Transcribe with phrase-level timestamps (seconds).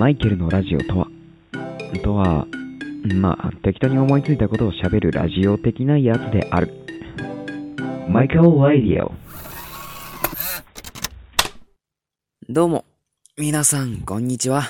[0.00, 1.08] マイケルのラジオとは
[2.02, 2.46] とは、
[3.16, 6.72] まあ、適当に思いついたことを喋るラジオ的なやつである。
[8.08, 9.12] マイケル・ラディオ。
[12.48, 12.86] どうも、
[13.36, 14.62] 皆さん、こんにちは。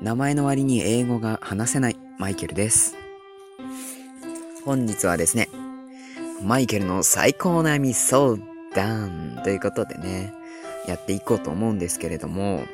[0.00, 2.96] 名前の割に英語が話せないマイケルです。
[4.64, 5.50] 本日はですね、
[6.42, 8.38] マイケルの最高悩み相
[8.74, 10.32] 談ということでね、
[10.88, 12.64] やっていこうと思うんですけれども、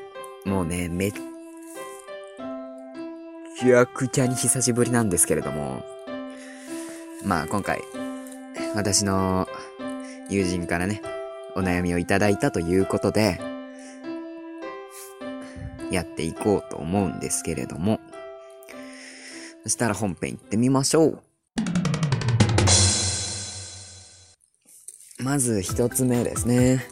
[0.46, 1.12] もうね、めっ
[3.60, 5.84] ちゃくちゃに久しぶりなんですけれども、
[7.26, 7.82] まあ今回、
[8.74, 9.46] 私の
[10.30, 11.02] 友人からね、
[11.54, 13.38] お悩みをいただいたということで、
[15.90, 18.00] やっていこうと思うんですけれども、
[19.64, 21.22] そしたら本編行ってみましょう。
[25.22, 26.86] まず一つ目ですね。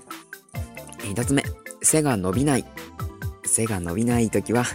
[1.02, 1.42] 一つ目、
[1.80, 2.66] 背が伸びない。
[3.46, 4.66] 背が伸びないときは、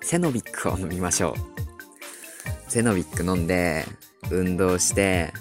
[0.00, 1.34] セノビックを飲みましょ
[2.68, 2.70] う。
[2.70, 3.84] セノビック飲んで、
[4.30, 5.32] 運動して、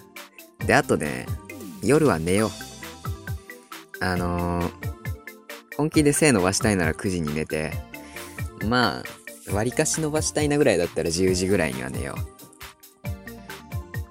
[0.65, 1.25] で、あとね、
[1.83, 4.03] 夜は寝よう。
[4.03, 4.71] あのー、
[5.75, 7.71] 本気で背伸ばしたいなら9時に寝て、
[8.65, 9.03] まあ、
[9.53, 12.15] 割かし伸ばしたいなぐらいだったら10時ぐらいには寝よ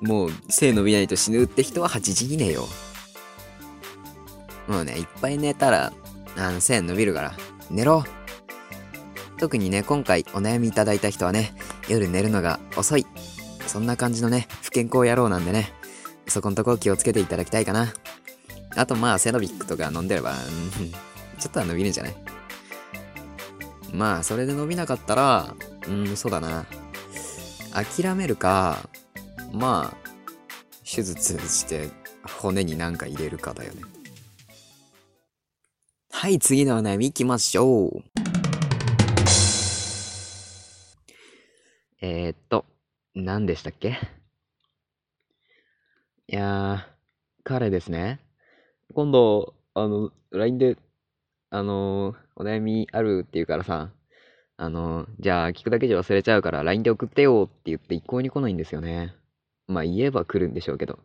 [0.03, 0.06] う。
[0.06, 2.64] もう、背伸びないと死ぬって人は8時に寝よ
[4.69, 4.72] う。
[4.72, 5.92] もうね、いっぱい寝たら、
[6.36, 7.34] あの、背伸びるから、
[7.70, 8.05] 寝ろ
[9.38, 11.54] 特にね、今回お悩みいただいた人はね、
[11.88, 13.06] 夜寝るのが遅い。
[13.66, 15.72] そんな感じのね、不健康野郎なんでね、
[16.26, 17.92] そこのとこ気をつけていただきたいかな。
[18.74, 20.34] あとまあ、セノビックとか飲んでれば、
[21.38, 22.16] ちょっとは伸びるんじゃない？
[23.92, 25.54] まあ、それで伸びなかったら、
[25.88, 26.66] うん、そうだな。
[27.72, 28.88] 諦めるか、
[29.52, 30.08] まあ、
[30.84, 31.90] 手術して
[32.40, 33.82] 骨になんか入れるかだよね。
[36.10, 38.16] はい、次のお悩み行きましょう。
[42.08, 42.64] えー、っと、
[43.16, 43.98] 何でしたっけ？
[46.28, 46.92] いやー、
[47.42, 48.20] 彼ですね。
[48.94, 50.76] 今度、あの、LINE で、
[51.50, 53.91] あのー、お悩みあるって言うからさ、
[54.56, 59.12] あのー、じゃあ聞くだけじゃ忘れちゃうから LINE で送ってよって言って一向に来ないんですよね。
[59.66, 61.00] まあ言えば来るんでしょうけど。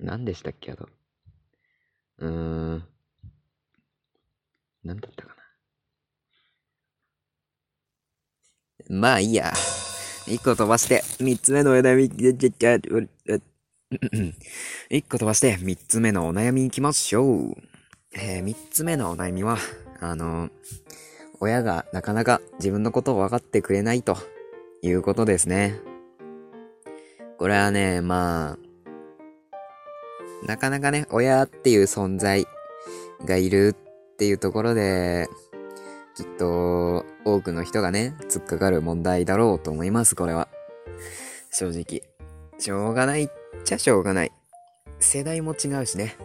[0.00, 0.88] 何でしたっけあと。
[2.18, 2.30] うー
[2.76, 2.88] ん。
[4.82, 5.36] 何だったか
[8.88, 8.98] な。
[8.98, 9.52] まあいいや。
[10.26, 12.04] 一個飛ばして、三つ目のお悩み、
[14.90, 17.54] 一個飛ばして、三つ目のお悩み行きましょう。
[18.14, 19.58] えー、三つ目のお悩みは、
[20.00, 20.50] あの
[21.40, 24.16] 親がなかなか自分のことを分かってくれないと
[24.82, 25.80] いうことですね。
[27.38, 32.46] これはね、まあ、なかなかね、親っていう存在
[33.24, 35.28] がいるっていうところで、
[36.16, 40.48] きっと、多くの人がね、突っかかる問題だろうと思います、これは。
[41.50, 42.02] 正直。
[42.58, 43.28] しょうがないっ
[43.64, 44.32] ちゃしょうがない。
[44.98, 46.16] 世代も違うしね。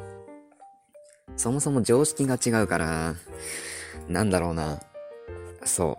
[1.36, 3.16] そもそも常識が違うから、
[4.08, 4.80] なんだろうな。
[5.66, 5.98] そ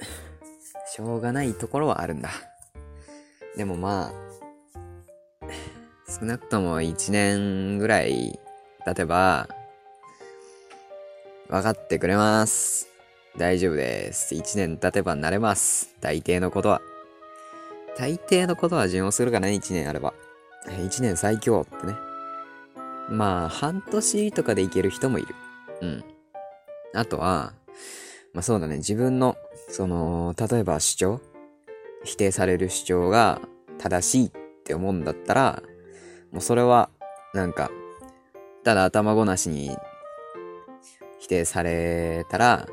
[0.00, 0.90] う。
[0.90, 2.30] しょうがないところはあるんだ。
[3.56, 4.24] でもまあ、
[6.08, 8.38] 少なくとも1年ぐらい
[8.84, 9.48] 経てば、
[11.48, 12.93] 分かってくれます。
[13.36, 14.34] 大丈夫です。
[14.34, 15.94] 1年経てば慣れます。
[16.00, 16.80] 大抵のことは。
[17.96, 20.14] 大抵のことは順応するかな、1年あれば。
[20.66, 21.94] 1年最強ってね。
[23.10, 25.34] まあ、半年とかでいける人もいる。
[25.80, 26.04] うん。
[26.94, 27.54] あとは、
[28.32, 29.36] まあそうだね、自分の、
[29.68, 31.20] その、例えば主張
[32.04, 33.40] 否定される主張が
[33.78, 34.30] 正しいっ
[34.64, 35.62] て思うんだったら、
[36.30, 36.90] もうそれは、
[37.32, 37.70] なんか、
[38.62, 39.76] ただ頭ごなしに
[41.18, 42.68] 否定されたら、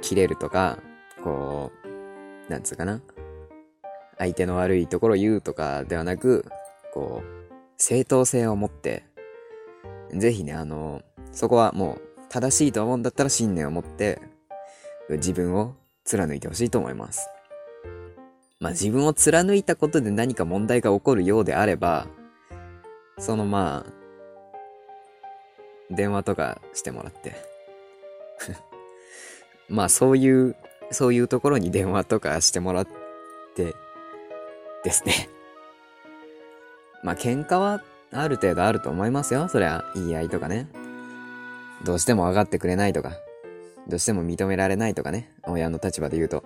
[0.00, 0.78] 切れるとか、
[1.22, 1.72] こ
[2.48, 3.00] う、なんつうかな。
[4.18, 6.44] 相手の悪いところを言うとかではなく、
[6.92, 9.04] こう、正当性を持って、
[10.12, 11.02] ぜひね、あの、
[11.32, 14.20] そこはもう正しいと思うんだったら信念を持って、
[15.08, 15.74] 自分を
[16.04, 17.28] 貫いてほしいと思います。
[18.60, 22.06] まあ自分を貫いたことで何か問題が起こるようであれば、
[23.18, 23.92] そのまあ、
[25.90, 27.34] 電話とかしてもらって。
[29.70, 30.56] まあそういう、
[30.90, 32.86] そういうところに電話とかしてもらっ
[33.54, 33.74] て、
[34.82, 35.28] ですね。
[37.02, 37.82] まあ喧嘩は
[38.12, 39.48] ある程度あると思いますよ。
[39.48, 40.68] そりゃ、言い合いとかね。
[41.84, 43.12] どうしても分かってくれないとか、
[43.88, 45.32] どうしても認められないとかね。
[45.46, 46.44] 親の立場で言うと。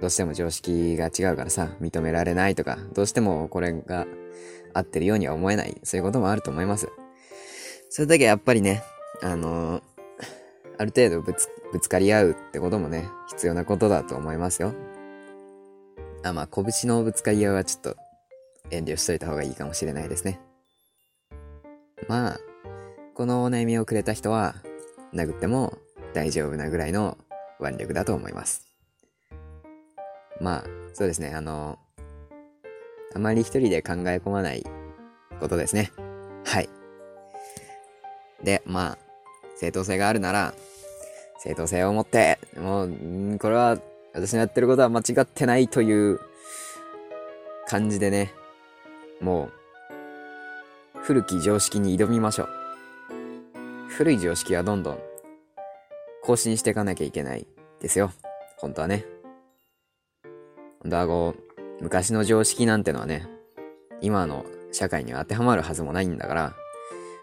[0.00, 4.06] どうしても常識が違うからさ、認められないとか、どうしてもこれが
[4.72, 5.78] 合ってるようには思えない。
[5.84, 6.88] そういうこともあると思います。
[7.90, 8.82] それだけやっぱりね、
[9.22, 9.93] あのー
[10.78, 14.74] ある程度ぶつぶつかり合うってこともね、必要なことだと思いますよ。
[16.22, 17.96] あ、まあ、拳のぶつかり合いはちょっと
[18.70, 20.40] 遠慮しといた方がいいかもしれないですね。
[22.08, 22.40] まあ、
[23.14, 24.54] このお悩みをくれた人は、
[25.12, 25.78] 殴っても
[26.12, 27.18] 大丈夫なぐらいの
[27.60, 28.66] 腕力だと思います。
[30.40, 31.78] まあ、そうですね、あの、
[33.14, 34.64] あまり一人で考え込まない
[35.38, 35.92] ことですね。
[36.44, 36.68] はい。
[38.42, 39.03] で、まあ、
[39.56, 40.54] 正当性があるなら、
[41.38, 43.78] 正当性を持って、もう、これは、
[44.12, 46.20] 私のやってることは間違ってないという
[47.66, 48.32] 感じでね、
[49.20, 49.50] も
[50.94, 52.48] う、古き常識に挑みましょう。
[53.88, 54.98] 古い常識はどんどん
[56.22, 57.46] 更新していかなきゃいけない
[57.80, 58.10] ですよ。
[58.56, 59.04] 本当はね。
[60.80, 63.28] 本当はこう、昔の常識なんてのはね、
[64.00, 66.54] 今の社会には当てはまるはずもないんだから、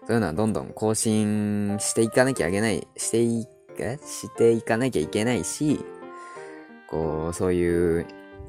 [0.06, 3.46] そういうのはどんどん更新していかなきゃいけない、してい、
[4.04, 5.80] していかなきゃいけないし、
[6.88, 8.06] こう、そういう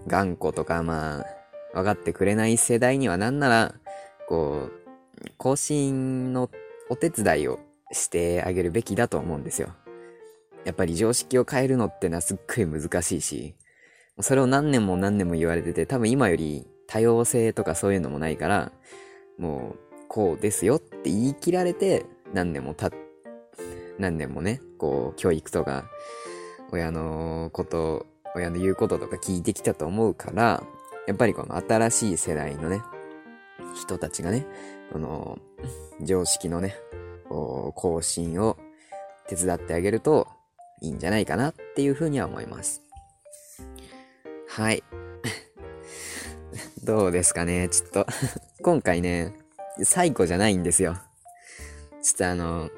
[0.07, 1.25] 頑固とか、まあ、
[1.73, 3.75] 分かってくれない世代にはなんなら、
[4.27, 6.49] こう、更新の
[6.89, 7.59] お手伝いを
[7.91, 9.69] してあげるべきだと思うんですよ。
[10.65, 13.55] やっぱり常識を変えるのってのはすっごい難しいし、
[14.21, 18.71] それを何年も何年も言われてて、多分今より多様性とかそういうのもないから、
[19.37, 22.91] もう、こうですよって言い切られて、何年もた、
[23.97, 25.85] 何年もね、こう、教育とか、
[26.71, 28.05] 親のこと、
[28.35, 30.61] 親の言うこととか聞いてきたと思うから、
[31.07, 32.83] やっぱりこの新しい世代のね、
[33.73, 34.45] 人たちがね、
[34.91, 35.39] この、
[35.99, 36.75] 常識のね、
[37.27, 38.57] 更新を
[39.27, 40.27] 手伝ってあげると
[40.81, 42.83] いいんじゃないかなっていうふうには思います。
[44.47, 44.83] はい。
[46.85, 48.05] どうですかねちょっと
[48.61, 49.33] 今回ね、
[49.81, 50.97] 最古じゃないんですよ。
[52.03, 52.69] ちょっとあの、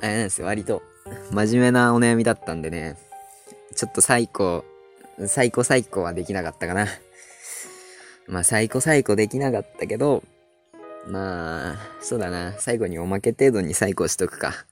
[0.00, 0.82] あれなんですよ、割と
[1.30, 2.96] 真面目なお悩みだったんでね、
[3.74, 4.62] ちょっと最古、
[5.26, 6.86] 最古最古はできなかったかな。
[8.26, 10.22] まあ最古最古できなかったけど、
[11.06, 12.52] まあ、そうだな。
[12.58, 14.66] 最後におまけ程度に最高しとくか。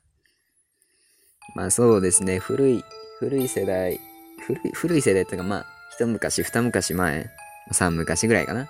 [1.54, 2.38] まあそうですね。
[2.38, 2.84] 古い、
[3.18, 3.98] 古い世代、
[4.46, 7.30] 古い、古い世代っていうかまあ、一昔二昔前、
[7.72, 8.68] 三昔ぐらいかな。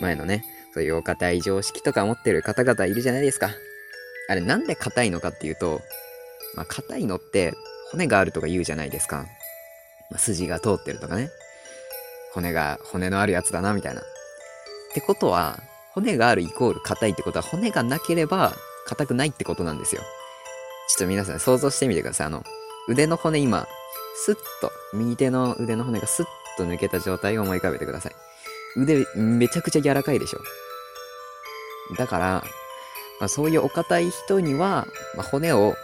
[0.00, 0.44] 前のね、
[0.74, 3.50] そういうお堅い常識とか持ってる方々いるじゃないですか。
[4.28, 5.80] あれなんで硬いのかっていうと、
[6.54, 7.54] まあ硬いのって
[7.90, 9.26] 骨があるとか言うじゃないですか。
[10.10, 11.30] まあ、筋が通ってるとかね。
[12.32, 14.00] 骨が、骨のあるやつだな、みたいな。
[14.00, 14.04] っ
[14.94, 15.58] てことは、
[15.92, 18.54] 骨があるイコール硬いってことは骨がなければ
[18.86, 20.02] 硬くないってことなんですよ。
[20.88, 22.26] ちょっと皆さん想像してみてください。
[22.28, 22.44] あの、
[22.88, 23.66] 腕の骨今、
[24.24, 26.26] スッと、右手の腕の骨がスッ
[26.56, 28.09] と抜けた状態を思い浮かべてください。
[28.76, 30.40] 腕めちゃくちゃ柔らかいでしょ。
[31.96, 32.44] だから、
[33.20, 34.86] まあ、そういうお堅い人には、
[35.16, 35.74] まあ、骨を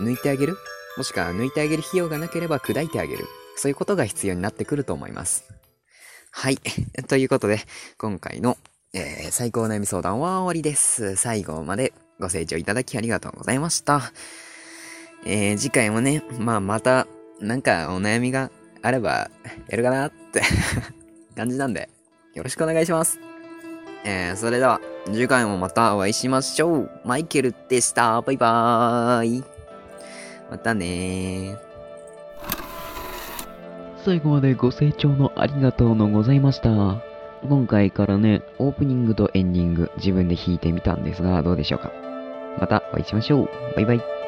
[0.00, 0.56] 抜いてあげる
[0.96, 3.26] もしくは抜いてあげる費用がなければ砕いてあげる。
[3.56, 5.44] そういうことが必要になってくると思います。
[6.30, 6.56] はい。
[7.08, 7.60] ということで、
[7.98, 8.56] 今回の
[8.92, 11.14] えー、最高悩み相談は終わりです。
[11.14, 14.12] 最後までご清聴いただきありがとうございました。
[15.24, 17.06] えー、次回もね、まあまた、
[17.38, 18.50] なんかお悩みが
[18.82, 19.30] あれば、
[19.68, 20.42] やるかなって
[21.36, 21.88] 感じなんで、
[22.34, 23.18] よろしくお願いします。
[24.04, 26.90] えー、それでは、次回もまたお会いしましょう。
[27.04, 28.22] マイケルでした。
[28.22, 29.44] バイバーイ。
[30.50, 31.58] またねー。
[34.04, 36.70] 最後までご清聴のありがとうのございました。
[37.46, 41.92] 今回からね、オープニングとエンディング自分で弾いてみたんですが、どうでしょうか？
[42.58, 43.48] またお会いしましょう。
[43.76, 44.19] バイバイ。